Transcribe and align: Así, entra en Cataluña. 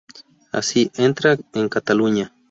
Así, 0.51 0.89
entra 0.95 1.37
en 1.53 1.69
Cataluña. 1.69 2.33